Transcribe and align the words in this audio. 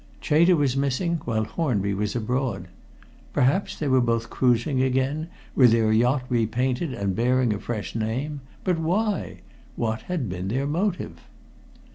Chater 0.19 0.55
was 0.55 0.75
missing, 0.75 1.21
while 1.25 1.43
Hornby 1.43 1.93
was 1.93 2.15
abroad. 2.15 2.69
Perhaps 3.33 3.77
they 3.77 3.87
were 3.87 4.01
both 4.01 4.31
cruising 4.31 4.81
again, 4.81 5.27
with 5.53 5.71
their 5.73 5.91
yacht 5.91 6.23
repainted 6.27 6.91
and 6.91 7.15
bearing 7.15 7.53
a 7.53 7.59
fresh 7.59 7.93
name. 7.93 8.41
But 8.63 8.79
why? 8.79 9.41
What 9.75 10.01
had 10.09 10.27
been 10.27 10.47
their 10.47 10.65
motive? 10.65 11.17